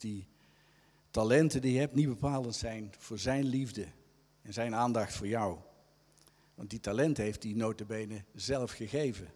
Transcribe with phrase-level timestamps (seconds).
[0.00, 0.28] die
[1.10, 3.86] talenten die je hebt niet bepalend zijn voor zijn liefde
[4.42, 5.58] en zijn aandacht voor jou.
[6.54, 9.28] Want die talenten heeft hij notabene zelf gegeven.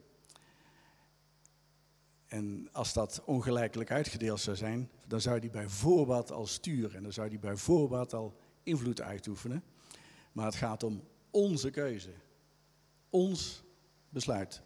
[2.27, 7.03] En als dat ongelijkelijk uitgedeeld zou zijn, dan zou hij bij voorbaat al sturen en
[7.03, 9.62] dan zou hij bij voorbaat al invloed uitoefenen.
[10.33, 12.12] Maar het gaat om onze keuze,
[13.10, 13.62] ons
[14.08, 14.62] besluit.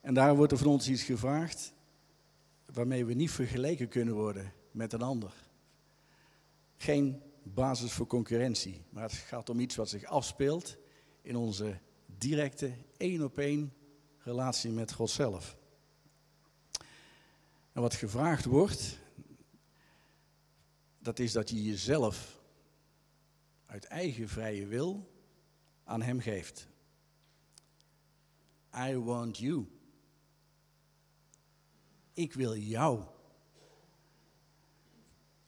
[0.00, 1.72] En daar wordt er van ons iets gevraagd
[2.72, 5.32] waarmee we niet vergeleken kunnen worden met een ander.
[6.76, 10.76] Geen basis voor concurrentie, maar het gaat om iets wat zich afspeelt
[11.22, 13.72] in onze directe één op één
[14.18, 15.56] relatie met God zelf.
[17.72, 18.98] En wat gevraagd wordt,
[20.98, 22.40] dat is dat je jezelf
[23.66, 25.12] uit eigen vrije wil
[25.84, 26.68] aan Hem geeft.
[28.88, 29.66] I want you.
[32.12, 33.14] Ik wil jou.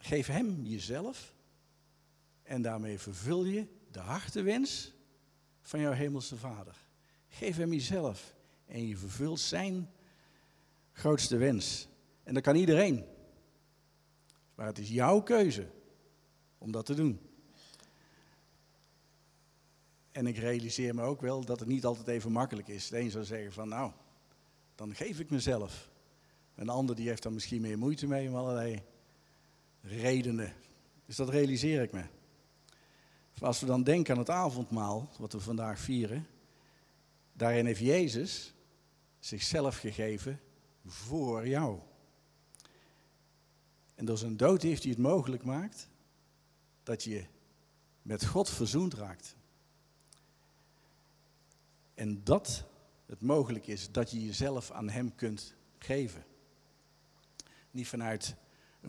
[0.09, 1.35] Geef Hem jezelf
[2.43, 4.93] en daarmee vervul je de hartewens
[5.61, 6.77] van jouw hemelse Vader.
[7.29, 8.35] Geef Hem jezelf
[8.67, 9.91] en je vervult Zijn
[10.93, 11.89] grootste wens.
[12.23, 13.05] En dat kan iedereen.
[14.55, 15.69] Maar het is jouw keuze
[16.59, 17.21] om dat te doen.
[20.13, 22.89] En ik realiseer me ook wel dat het niet altijd even makkelijk is.
[22.89, 23.93] De een zou zeggen van nou,
[24.75, 25.91] dan geef ik mezelf.
[26.55, 28.83] Een ander die heeft daar misschien meer moeite mee om allerlei
[29.89, 30.53] redenen.
[31.07, 32.05] Dus dat realiseer ik me.
[33.41, 36.27] Als we dan denken aan het avondmaal, wat we vandaag vieren,
[37.33, 38.55] daarin heeft Jezus
[39.19, 40.41] zichzelf gegeven
[40.87, 41.79] voor jou.
[43.95, 45.89] En door zijn dood heeft hij het mogelijk gemaakt
[46.83, 47.25] dat je
[48.03, 49.37] met God verzoend raakt.
[51.95, 52.65] En dat
[53.07, 56.25] het mogelijk is dat je jezelf aan Hem kunt geven.
[57.71, 58.37] Niet vanuit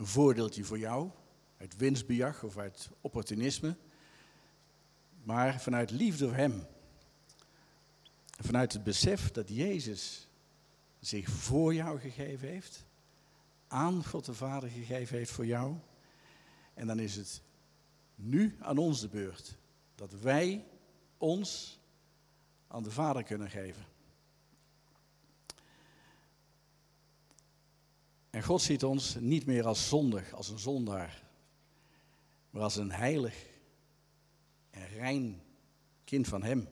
[0.00, 1.10] een voordeeltje voor jou,
[1.58, 3.76] uit winstbejag of uit opportunisme,
[5.22, 6.66] maar vanuit liefde voor Hem.
[8.38, 10.28] Vanuit het besef dat Jezus
[11.00, 12.84] zich voor jou gegeven heeft,
[13.68, 15.76] aan God de Vader gegeven heeft voor jou.
[16.74, 17.42] En dan is het
[18.14, 19.56] nu aan ons de beurt
[19.94, 20.66] dat wij
[21.18, 21.80] ons
[22.66, 23.84] aan de Vader kunnen geven.
[28.42, 31.24] God ziet ons niet meer als zondig, als een zondaar,
[32.50, 33.46] maar als een heilig
[34.70, 35.42] en rein
[36.04, 36.68] kind van Hem.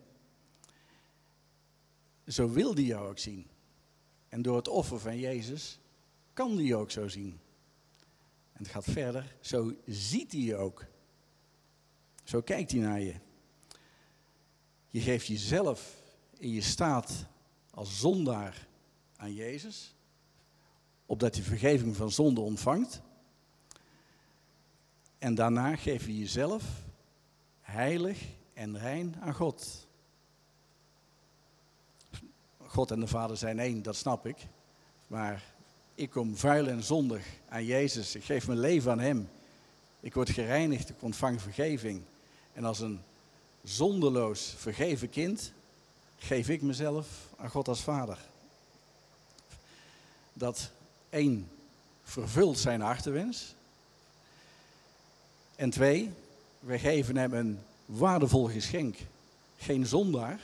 [2.27, 3.47] Zo wil hij jou ook zien.
[4.29, 5.81] En door het offer van Jezus
[6.33, 7.41] kan je ook zo zien.
[8.53, 10.85] En het gaat verder, zo ziet hij je ook.
[12.25, 13.15] Zo kijkt hij naar je.
[14.91, 16.03] Je geeft jezelf
[16.39, 17.27] in je staat
[17.71, 18.69] als zondaar
[19.17, 19.95] aan Jezus,
[21.09, 23.01] opdat je vergeving van zonde ontvangt.
[25.19, 26.65] En daarna geef je jezelf
[27.61, 28.23] heilig
[28.55, 29.87] en rein aan God.
[32.67, 34.37] God en de Vader zijn één, dat snap ik.
[35.07, 35.43] Maar
[35.95, 38.15] ik kom vuil en zondig aan Jezus.
[38.15, 39.29] Ik geef mijn leven aan Hem.
[40.01, 42.03] Ik word gereinigd, ik ontvang vergeving.
[42.53, 43.01] En als een
[43.63, 45.53] zondeloos vergeven kind
[46.19, 48.19] geef ik mezelf aan God als Vader.
[50.33, 50.71] Dat
[51.11, 51.51] één
[52.03, 53.55] vervult zijn hartenwens.
[55.57, 56.11] En twee,
[56.61, 58.97] we geven hem een waardevol geschenk.
[59.59, 60.41] Geen zondaar,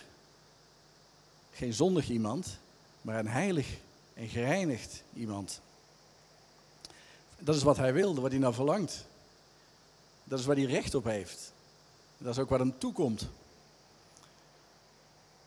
[1.52, 2.58] geen zondig iemand,
[3.00, 3.76] maar een heilig
[4.14, 5.60] en gereinigd iemand.
[7.38, 9.06] Dat is wat hij wilde, wat hij nou verlangt.
[10.25, 11.52] Dat is waar hij recht op heeft.
[12.19, 13.28] Dat is ook wat hem toekomt.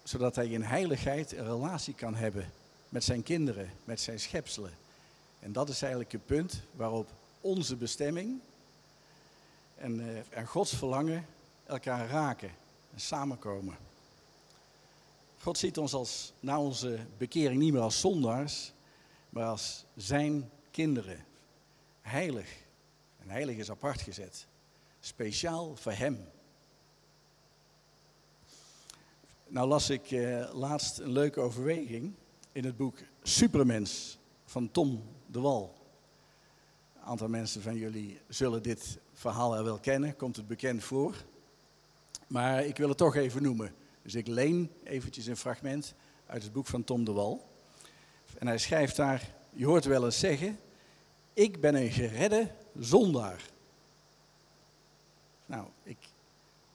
[0.03, 2.51] Zodat hij in heiligheid een relatie kan hebben
[2.89, 4.73] met zijn kinderen, met zijn schepselen.
[5.39, 7.09] En dat is eigenlijk het punt waarop
[7.41, 8.39] onze bestemming
[9.75, 11.25] en, uh, en Gods verlangen
[11.65, 12.51] elkaar raken
[12.93, 13.77] en samenkomen.
[15.39, 18.71] God ziet ons als, na onze bekering niet meer als zondaars,
[19.29, 21.25] maar als zijn kinderen.
[22.01, 22.49] Heilig.
[23.19, 24.47] En heilig is apart gezet.
[24.99, 26.27] Speciaal voor hem.
[29.47, 32.13] Nou las ik eh, laatst een leuke overweging
[32.51, 34.17] in het boek Supermens
[34.47, 35.75] van Tom de Wal.
[36.95, 41.15] Een aantal mensen van jullie zullen dit verhaal wel kennen, komt het bekend voor.
[42.27, 43.75] Maar ik wil het toch even noemen.
[44.01, 45.93] Dus ik leen eventjes een fragment
[46.25, 47.49] uit het boek van Tom de Wal.
[48.37, 50.59] En hij schrijft daar, je hoort wel eens zeggen,
[51.33, 53.49] ik ben een geredde zondaar.
[55.45, 55.97] Nou, ik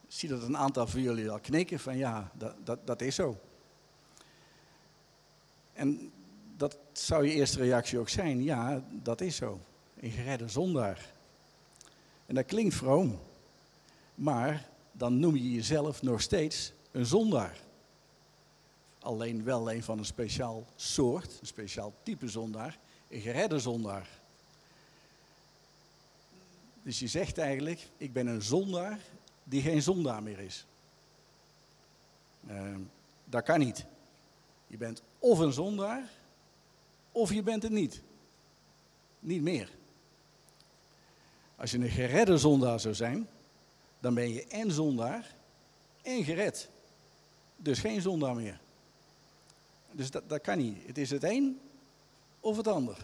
[0.06, 3.38] zie dat een aantal van jullie al knikken van ja, dat, dat, dat is zo.
[5.72, 6.12] En
[6.56, 9.60] dat zou je eerste reactie ook zijn, ja, dat is zo.
[10.00, 11.12] een geredde zondaar.
[12.26, 13.20] En dat klinkt vroom,
[14.14, 17.58] maar dan noem je jezelf nog steeds een zondaar.
[18.98, 22.78] Alleen wel een van een speciaal soort, een speciaal type zondaar,
[23.08, 24.08] een geredde zondaar.
[26.82, 28.98] Dus je zegt eigenlijk, ik ben een zondaar
[29.44, 30.66] die geen zondaar meer is.
[32.50, 32.76] Uh,
[33.24, 33.84] dat kan niet.
[34.66, 36.10] Je bent of een zondaar,
[37.12, 38.02] of je bent het niet.
[39.20, 39.70] Niet meer.
[41.56, 43.28] Als je een geredde zondaar zou zijn,
[44.00, 45.34] dan ben je en zondaar
[46.02, 46.68] en gered.
[47.56, 48.60] Dus geen zondaar meer.
[49.90, 50.86] Dus dat, dat kan niet.
[50.86, 51.60] Het is het een
[52.40, 52.96] of het ander.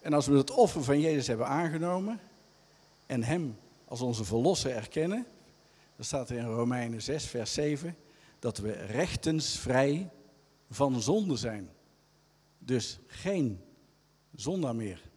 [0.00, 2.20] En als we het offer van Jezus hebben aangenomen
[3.06, 5.26] en Hem als onze verlosser erkennen,
[5.96, 7.96] dan staat er in Romeinen 6, vers 7,
[8.38, 10.10] dat we rechtensvrij
[10.70, 11.70] van zonde zijn.
[12.64, 13.64] Dus geen
[14.34, 15.10] zondaar meer.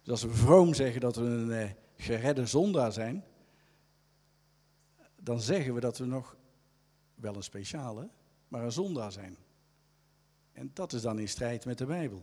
[0.00, 3.24] Dus als we vroom zeggen dat we een eh, geredde zondaar zijn,
[5.16, 6.36] dan zeggen we dat we nog
[7.14, 8.10] wel een speciale,
[8.48, 9.36] maar een zondaar zijn.
[10.52, 12.22] En dat is dan in strijd met de Bijbel.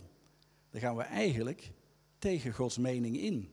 [0.70, 1.72] Dan gaan we eigenlijk
[2.18, 3.52] tegen Gods mening in.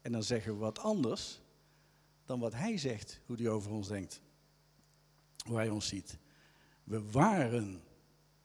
[0.00, 1.40] En dan zeggen we wat anders
[2.24, 4.20] dan wat Hij zegt, hoe Hij over ons denkt.
[5.46, 6.18] Hoe Hij ons ziet.
[6.84, 7.82] We waren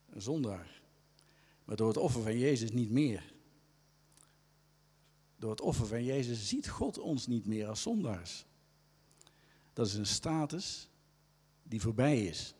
[0.09, 0.83] een zondaar.
[1.65, 3.33] Maar door het offer van Jezus niet meer.
[5.35, 8.45] Door het offer van Jezus ziet God ons niet meer als zondaars.
[9.73, 10.89] Dat is een status
[11.63, 12.55] die voorbij is.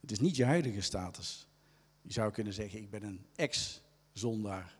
[0.00, 1.48] Het is niet je huidige status.
[2.00, 4.78] Je zou kunnen zeggen, ik ben een ex-zondaar.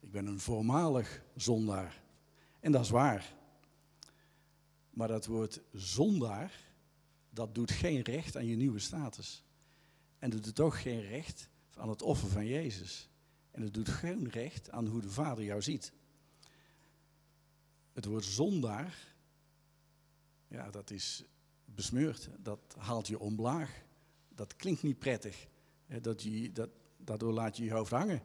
[0.00, 2.02] Ik ben een voormalig zondaar.
[2.60, 3.36] En dat is waar.
[4.90, 6.52] Maar dat woord zondaar,
[7.30, 9.44] dat doet geen recht aan je nieuwe status.
[10.18, 13.08] En doet ook geen recht aan het offer van Jezus.
[13.50, 15.92] En het doet geen recht aan hoe de Vader jou ziet.
[17.92, 19.16] Het woord zondaar,
[20.48, 21.24] ja, dat is
[21.64, 22.28] besmeurd.
[22.38, 23.82] Dat haalt je omlaag.
[24.28, 25.46] Dat klinkt niet prettig.
[26.02, 28.22] Dat je, dat, daardoor laat je je hoofd hangen.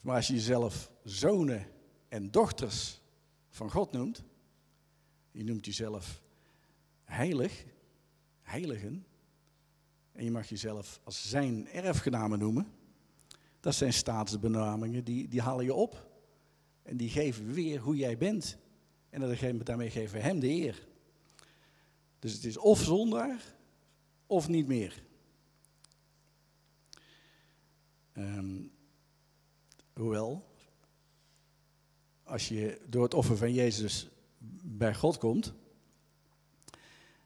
[0.00, 1.66] Maar als je jezelf zonen
[2.08, 3.00] en dochters
[3.48, 4.22] van God noemt,
[5.30, 6.22] je noemt jezelf
[7.04, 7.64] heilig,
[8.42, 9.06] heiligen,
[10.14, 12.66] en je mag jezelf als zijn erfgenamen noemen,
[13.60, 16.12] dat zijn staatsbenamingen, die, die halen je op.
[16.82, 18.56] En die geven weer hoe jij bent.
[19.10, 20.86] En daarmee geven we hem de eer.
[22.18, 23.42] Dus het is of zondaar,
[24.26, 25.02] of niet meer.
[28.16, 28.72] Um,
[29.92, 30.46] hoewel,
[32.22, 34.08] als je door het offer van Jezus
[34.62, 35.54] bij God komt,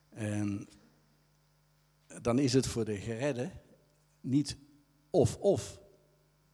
[0.08, 0.69] en
[2.23, 3.50] dan is het voor de geredde
[4.20, 4.56] niet
[5.11, 5.81] of-of.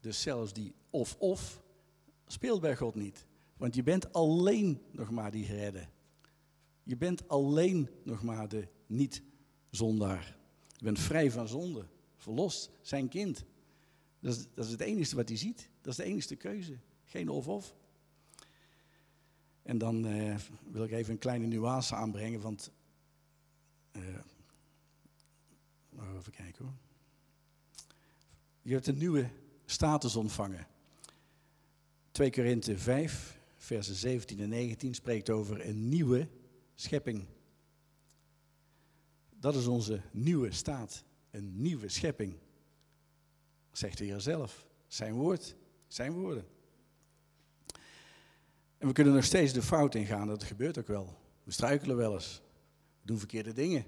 [0.01, 1.63] Dus zelfs die of-of
[2.27, 3.27] speelt bij God niet.
[3.57, 5.87] Want je bent alleen nog maar die geredde.
[6.83, 10.37] Je bent alleen nog maar de niet-zondaar.
[10.77, 11.87] Je bent vrij van zonde,
[12.17, 13.45] verlost, zijn kind.
[14.21, 15.71] Dat is, dat is het enige wat hij ziet.
[15.81, 16.79] Dat is de enige keuze.
[17.05, 17.75] Geen of-of.
[19.63, 20.37] En dan eh,
[20.71, 22.73] wil ik even een kleine nuance aanbrengen, want
[25.99, 26.75] uh, even kijken hoor.
[28.63, 29.29] Je hebt een nieuwe
[29.65, 30.67] status ontvangen.
[32.11, 36.29] 2 Korinthe 5, versen 17 en 19 spreekt over een nieuwe
[36.75, 37.25] schepping.
[39.31, 42.35] Dat is onze nieuwe staat, een nieuwe schepping.
[43.73, 46.47] Zegt de Heer zelf, zijn woord, zijn woorden.
[48.79, 51.19] En we kunnen nog steeds de fout ingaan, dat gebeurt ook wel.
[51.45, 52.43] We struikelen wel eens,
[53.01, 53.87] we doen verkeerde dingen,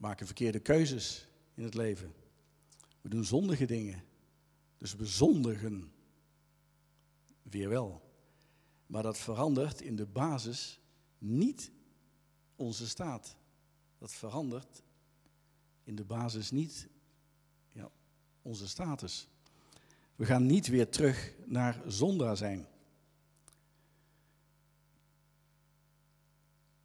[0.00, 2.14] maken verkeerde keuzes in het leven.
[3.00, 4.04] We doen zondige dingen,
[4.78, 5.92] dus we zondigen
[7.42, 8.02] weer wel.
[8.86, 10.80] Maar dat verandert in de basis
[11.18, 11.70] niet
[12.56, 13.36] onze staat.
[13.98, 14.82] Dat verandert
[15.84, 16.88] in de basis niet
[17.68, 17.90] ja,
[18.42, 19.28] onze status.
[20.16, 22.66] We gaan niet weer terug naar zondaar zijn.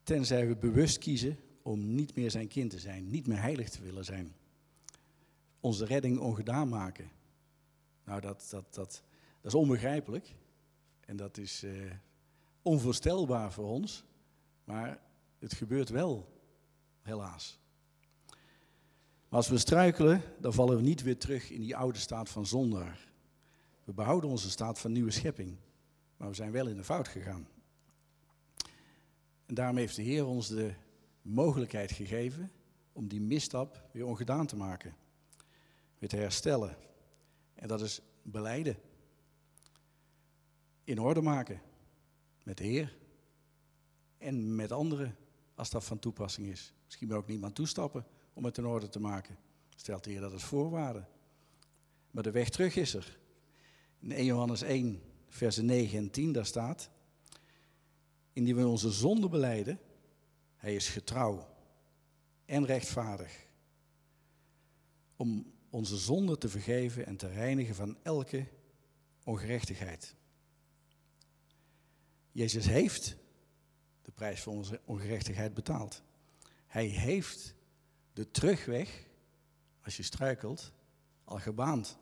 [0.04, 3.82] Tenzij we bewust kiezen om niet meer zijn kind te zijn, niet meer heilig te
[3.82, 4.36] willen zijn.
[5.60, 7.10] Onze redding ongedaan maken.
[8.04, 9.04] Nou, dat, dat, dat,
[9.42, 10.36] dat is onbegrijpelijk.
[11.00, 11.92] En dat is uh,
[12.62, 14.04] onvoorstelbaar voor ons.
[14.64, 15.00] Maar
[15.40, 16.42] het gebeurt wel,
[17.02, 17.60] helaas.
[19.30, 22.46] Maar als we struikelen, dan vallen we niet weer terug in die oude staat van
[22.46, 23.08] zondaar.
[23.84, 25.58] We behouden onze staat van nieuwe schepping.
[26.18, 27.48] Maar we zijn wel in de fout gegaan.
[29.46, 30.74] En daarom heeft de Heer ons de
[31.26, 32.52] mogelijkheid gegeven
[32.92, 34.96] om die misstap weer ongedaan te maken.
[35.98, 36.78] Weer te herstellen.
[37.54, 38.78] En dat is beleiden.
[40.84, 41.62] In orde maken.
[42.44, 42.98] Met de Heer.
[44.18, 45.16] En met anderen,
[45.56, 46.74] als dat van toepassing is.
[46.86, 49.38] Misschien wil ook niemand toestappen om het in orde te maken.
[49.76, 51.06] Stelt de Heer dat als voorwaarde.
[52.12, 53.18] Maar de weg terug is er.
[54.00, 56.90] In 1 Johannes 1, versen 9 en 10, daar staat...
[58.34, 59.80] Indien we onze zonde beleiden,
[60.66, 61.48] hij is getrouw
[62.46, 63.48] en rechtvaardig.
[65.16, 68.48] Om onze zonde te vergeven en te reinigen van elke
[69.24, 70.16] ongerechtigheid.
[72.32, 73.16] Jezus heeft
[74.02, 76.02] de prijs voor onze ongerechtigheid betaald.
[76.68, 77.56] Hij heeft
[78.14, 79.08] de terugweg,
[79.82, 80.72] als je struikelt,
[81.24, 81.98] al gebaand.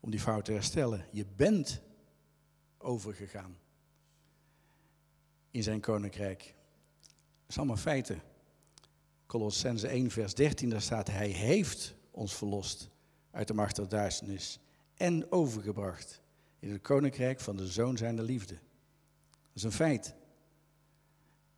[0.00, 1.06] Om die fout te herstellen.
[1.12, 1.80] Je bent
[2.78, 3.58] overgegaan
[5.58, 6.54] in zijn koninkrijk.
[7.40, 8.22] Dat is allemaal feiten.
[9.26, 12.88] Colossense 1, vers 13, daar staat: Hij heeft ons verlost
[13.30, 14.60] uit de macht der duisternis
[14.94, 16.22] en overgebracht
[16.58, 18.54] in het koninkrijk van de zoon zijner liefde.
[18.54, 20.14] Dat is een feit.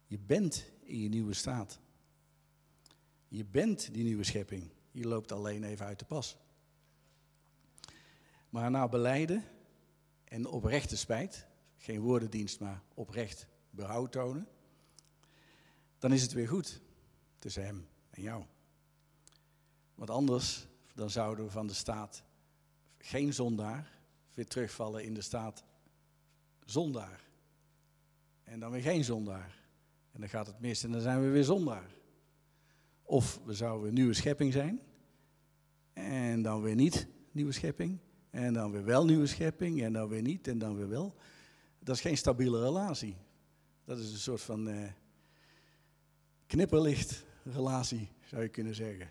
[0.07, 1.81] Je bent in je nieuwe staat.
[3.29, 4.71] Je bent die nieuwe schepping.
[4.91, 6.37] Je loopt alleen even uit de pas.
[8.49, 9.45] Maar na beleiden
[10.25, 14.49] en oprechte spijt, geen woordendienst, maar oprecht behoud tonen,
[15.99, 16.81] dan is het weer goed
[17.39, 18.45] tussen hem en jou.
[19.95, 22.23] Want anders dan zouden we van de staat
[22.99, 23.99] geen zondaar
[24.35, 25.65] weer terugvallen in de staat
[26.65, 27.29] zondaar.
[28.45, 29.59] En dan weer geen zondaar.
[30.13, 31.91] En dan gaat het mis en dan zijn we weer zondaar.
[33.03, 34.81] Of we zouden een nieuwe schepping zijn.
[35.93, 37.99] En dan weer niet nieuwe schepping.
[38.31, 39.83] En dan weer wel nieuwe schepping.
[39.83, 40.49] En dan weer niet.
[40.49, 41.15] En dan weer wel.
[41.79, 43.17] Dat is geen stabiele relatie.
[43.91, 44.89] Dat is een soort van uh,
[46.47, 49.11] knipperlichtrelatie, zou je kunnen zeggen.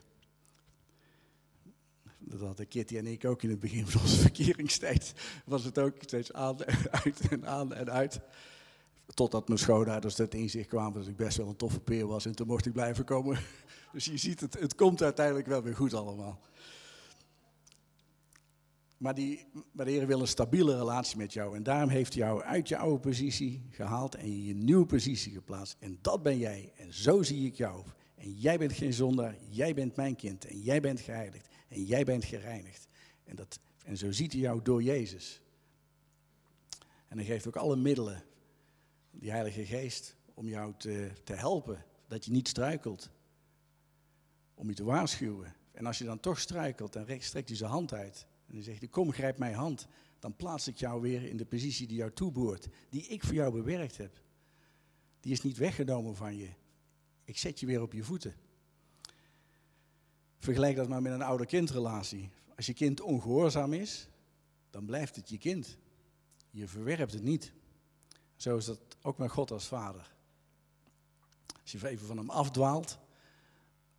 [2.17, 5.13] Dat hadden Kitty en ik ook in het begin van onze verkeringstijd.
[5.45, 8.19] Was het ook steeds aan en uit en aan en uit.
[9.13, 12.25] Totdat mijn schoonouders het inzicht kwamen dat ik best wel een toffe peer was.
[12.25, 13.39] En toen mocht ik blijven komen.
[13.93, 16.39] Dus je ziet, het, het komt uiteindelijk wel weer goed allemaal.
[18.99, 21.55] Maar, die, maar de Heer wil een stabiele relatie met jou.
[21.55, 25.33] En daarom heeft hij jou uit je oude positie gehaald en je je nieuwe positie
[25.33, 25.75] geplaatst.
[25.79, 26.73] En dat ben jij.
[26.75, 27.85] En zo zie ik jou.
[28.15, 29.35] En jij bent geen zondaar.
[29.49, 30.45] Jij bent mijn kind.
[30.45, 31.47] En jij bent geheiligd.
[31.67, 32.87] En jij bent gereinigd.
[33.23, 35.41] En, dat, en zo ziet hij jou door Jezus.
[37.07, 38.23] En hij geeft ook alle middelen,
[39.11, 41.85] die Heilige Geest, om jou te, te helpen.
[42.07, 43.09] Dat je niet struikelt.
[44.53, 45.55] Om je te waarschuwen.
[45.71, 48.27] En als je dan toch struikelt, dan strekt hij zijn hand uit.
[48.49, 49.87] En dan zegt hij, kom grijp mijn hand.
[50.19, 52.67] Dan plaats ik jou weer in de positie die jou toebehoort.
[52.89, 54.21] Die ik voor jou bewerkt heb.
[55.19, 56.49] Die is niet weggenomen van je.
[57.23, 58.35] Ik zet je weer op je voeten.
[60.37, 62.29] Vergelijk dat maar met een ouder-kindrelatie.
[62.55, 64.07] Als je kind ongehoorzaam is,
[64.69, 65.77] dan blijft het je kind.
[66.49, 67.53] Je verwerpt het niet.
[68.35, 70.13] Zo is dat ook met God als vader.
[71.61, 72.99] Als je even van hem afdwaalt,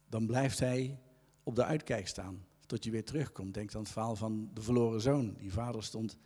[0.09, 0.99] dan blijft hij
[1.42, 3.55] op de uitkijk staan tot je weer terugkomt.
[3.55, 5.35] Denk aan het verhaal van de verloren zoon.
[5.35, 6.17] Die vader stond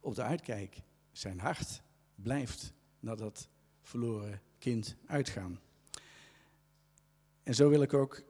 [0.00, 0.82] op de uitkijk.
[1.12, 1.82] Zijn hart
[2.14, 3.48] blijft naar dat
[3.82, 5.60] verloren kind uitgaan.
[7.42, 8.22] En zo wil ik ook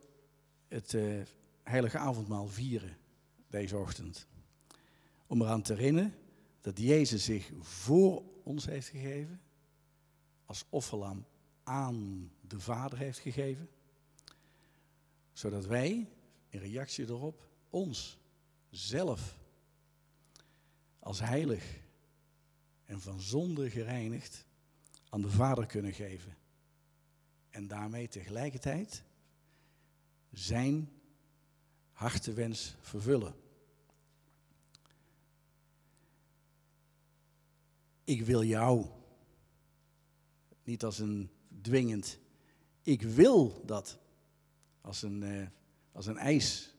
[0.68, 1.22] het uh,
[1.62, 2.96] heilige avondmaal vieren
[3.48, 4.26] deze ochtend.
[5.26, 6.14] Om eraan te herinneren
[6.60, 9.40] dat Jezus zich voor ons heeft gegeven,
[10.44, 11.24] als offerlam
[11.62, 13.68] aan de Vader heeft gegeven,
[15.32, 16.08] zodat wij
[16.48, 18.18] in reactie erop ons
[18.70, 19.38] zelf
[20.98, 21.80] als heilig
[22.84, 24.44] en van zonde gereinigd
[25.08, 26.36] aan de Vader kunnen geven.
[27.50, 29.02] En daarmee tegelijkertijd
[30.32, 30.90] zijn
[31.92, 33.34] hartewens vervullen.
[38.04, 38.86] Ik wil jou.
[40.64, 41.30] Niet als een
[41.60, 42.18] dwingend.
[42.82, 43.98] Ik wil dat.
[44.80, 45.46] Als een, uh,
[45.92, 46.75] als een eis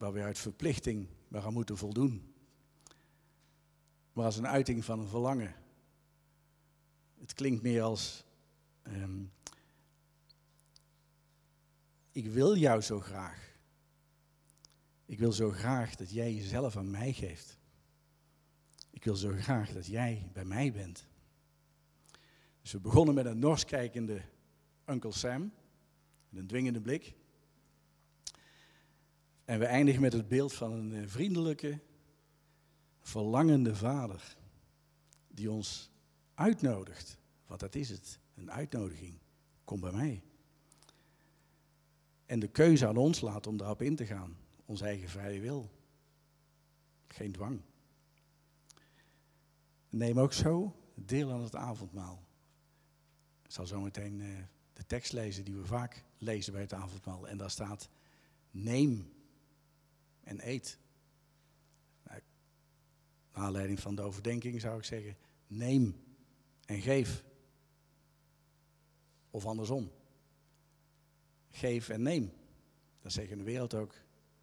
[0.00, 2.34] waar we uit verplichting aan moeten voldoen.
[4.12, 5.54] Maar als een uiting van een verlangen.
[7.18, 8.24] Het klinkt meer als,
[8.82, 9.24] ehm,
[12.12, 13.56] ik wil jou zo graag.
[15.06, 17.58] Ik wil zo graag dat jij jezelf aan mij geeft.
[18.90, 21.06] Ik wil zo graag dat jij bij mij bent.
[22.60, 24.22] Dus we begonnen met een nors kijkende
[24.86, 25.52] Uncle Sam,
[26.32, 27.18] een dwingende blik.
[29.50, 31.78] En we eindigen met het beeld van een eh, vriendelijke,
[33.00, 34.36] verlangende vader.
[35.28, 35.90] Die ons
[36.34, 37.18] uitnodigt.
[37.46, 38.18] Wat dat is het?
[38.34, 39.18] Een uitnodiging.
[39.64, 40.22] Kom bij mij.
[42.26, 44.36] En de keuze aan ons laat om daarop in te gaan.
[44.64, 45.70] Onze eigen vrije wil.
[47.08, 47.60] geen dwang.
[49.88, 52.22] Neem ook zo deel aan het avondmaal.
[53.42, 54.38] Ik zal zo meteen uh,
[54.72, 57.28] de tekst lezen die we vaak lezen bij het avondmaal.
[57.28, 57.88] En daar staat,
[58.50, 59.18] neem
[60.22, 60.78] en eet.
[62.02, 62.20] Nou,
[63.32, 66.04] naar aanleiding van de overdenking zou ik zeggen, neem
[66.64, 67.24] en geef.
[69.30, 69.90] Of andersom.
[71.50, 72.32] Geef en neem.
[73.00, 73.94] Dat zeggen de wereld ook.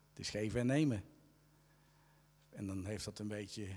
[0.10, 1.04] Het is geven en nemen.
[2.50, 3.68] En dan heeft dat een beetje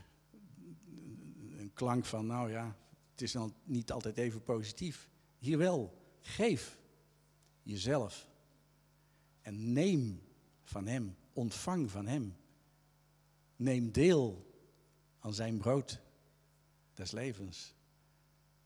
[1.56, 2.76] een klank van, nou ja,
[3.10, 5.10] het is dan niet altijd even positief.
[5.38, 6.78] Hier wel, geef
[7.62, 8.28] jezelf.
[9.40, 10.22] En neem
[10.62, 12.36] van Hem, ontvang van Hem.
[13.56, 14.46] Neem deel
[15.18, 16.00] aan zijn brood
[16.94, 17.74] des levens.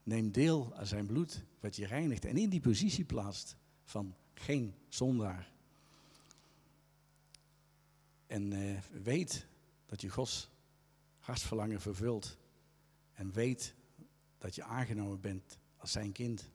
[0.03, 4.75] Neem deel aan zijn bloed, wat je reinigt en in die positie plaatst van geen
[4.89, 5.53] zondaar.
[8.27, 9.47] En uh, weet
[9.87, 10.51] dat je Gods
[11.19, 12.39] hartsverlangen vervult.
[13.13, 13.75] En weet
[14.39, 16.51] dat je aangenomen bent als zijn kind.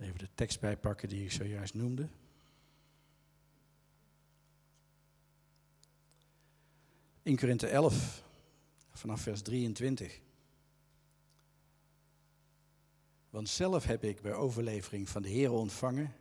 [0.00, 2.08] Even de tekst bijpakken die ik zojuist noemde.
[7.22, 8.24] In Korinthe 11,
[8.92, 10.20] vanaf vers 23.
[13.30, 16.14] Want zelf heb ik bij overlevering van de Heer ontvangen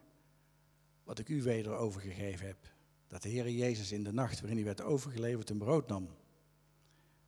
[1.04, 2.74] wat ik u weder overgegeven heb.
[3.08, 6.10] Dat de Heer Jezus in de nacht waarin hij werd overgeleverd een brood nam.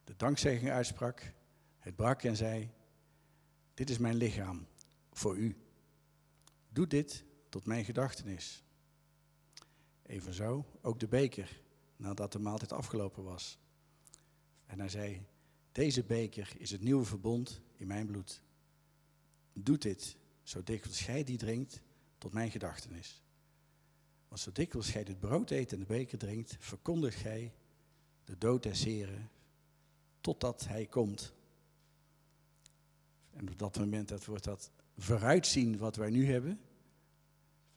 [0.03, 1.33] De dankzegging uitsprak,
[1.79, 2.69] het brak en zei,
[3.73, 4.67] dit is mijn lichaam
[5.11, 5.55] voor u.
[6.73, 8.63] Doe dit tot mijn gedachtenis.
[10.03, 11.61] Evenzo ook de beker,
[11.95, 13.59] nadat de maaltijd afgelopen was.
[14.65, 15.25] En hij zei,
[15.71, 18.41] deze beker is het nieuwe verbond in mijn bloed.
[19.53, 21.81] Doe dit, zo dikwijls gij die drinkt,
[22.17, 23.21] tot mijn gedachtenis.
[24.27, 27.53] Want zo dikwijls gij dit brood eet en de beker drinkt, verkondigt gij
[28.23, 29.29] de dood des Heren,
[30.21, 31.33] totdat hij komt.
[33.31, 36.59] En op dat moment dat wordt dat vooruitzien wat wij nu hebben,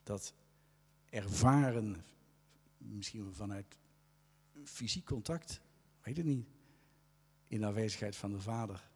[0.03, 0.33] dat
[1.09, 2.05] ervaren,
[2.77, 3.75] misschien vanuit
[4.63, 5.61] fysiek contact,
[6.03, 6.47] weet het niet,
[7.47, 8.89] in aanwezigheid van de Vader,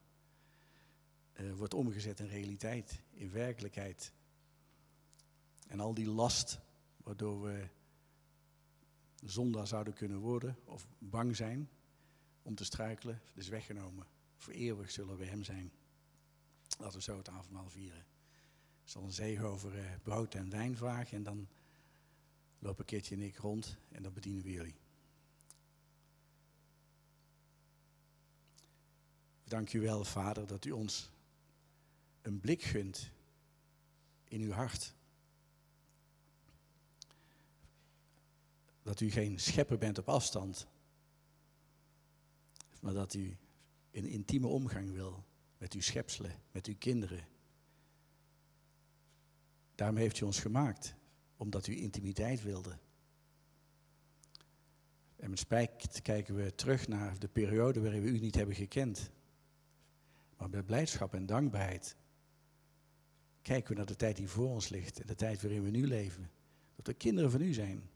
[1.34, 4.14] uh, wordt omgezet in realiteit, in werkelijkheid.
[5.68, 6.60] En al die last
[6.98, 7.68] waardoor we
[9.16, 11.70] zondaar zouden kunnen worden of bang zijn
[12.42, 14.08] om te struikelen, is weggenomen.
[14.36, 15.72] Voor eeuwig zullen we Hem zijn.
[16.78, 18.06] Laten we zo het avondmaal vieren.
[18.90, 21.48] Zal een zegen over uh, brood en wijn vragen en dan
[22.60, 24.76] lopen Kitje en ik rond en dan bedienen we jullie.
[29.44, 31.10] Dank u wel, Vader, dat u ons
[32.22, 33.12] een blik gunt
[34.28, 34.94] in uw hart.
[38.84, 40.68] Dat u geen schepper bent op afstand,
[42.82, 43.38] maar dat u
[43.92, 45.24] een intieme omgang wil
[45.58, 47.38] met uw schepselen, met uw kinderen.
[49.80, 50.96] Daarom heeft u ons gemaakt,
[51.38, 52.78] omdat u intimiteit wilde.
[55.16, 59.12] En met spijt kijken we terug naar de periode waarin we u niet hebben gekend.
[60.38, 61.96] Maar met blijdschap en dankbaarheid
[63.42, 65.88] kijken we naar de tijd die voor ons ligt en de tijd waarin we nu
[65.88, 66.32] leven.
[66.76, 67.90] Dat we kinderen van u zijn.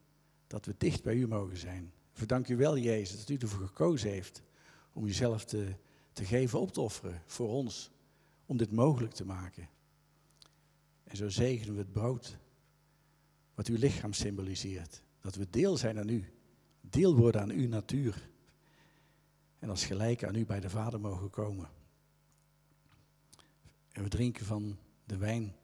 [0.48, 1.94] Dat we dicht bij u mogen zijn.
[2.12, 4.42] Verdank u wel, Jezus, dat u ervoor gekozen heeft
[4.94, 5.76] om uzelf te,
[6.14, 7.92] te geven, op te offeren voor ons.
[8.46, 9.70] Om dit mogelijk te maken.
[11.14, 12.38] En zo zegenen we het brood,
[13.54, 15.02] wat uw lichaam symboliseert.
[15.22, 16.34] Dat we deel zijn aan u.
[16.82, 18.30] Deel worden aan uw natuur.
[19.60, 21.70] En als gelijk aan u bij de Vader mogen komen.
[23.92, 25.56] En we drinken van de wijn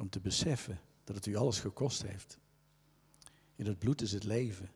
[0.00, 2.38] om te beseffen dat het u alles gekost heeft.
[3.56, 4.70] In het bloed is het leven.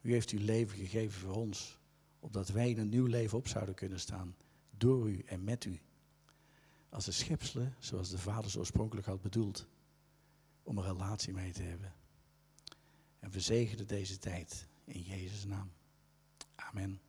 [0.00, 1.78] U heeft uw leven gegeven voor ons,
[2.18, 4.36] opdat wij in een nieuw leven op zouden kunnen staan,
[4.70, 5.80] door u en met u.
[6.94, 9.66] Als de schepselen, zoals de Vader zo oorspronkelijk had bedoeld,
[10.62, 11.94] om een relatie mee te hebben.
[13.18, 15.72] En we zegenen deze tijd in Jezus' naam.
[16.54, 17.00] Amen.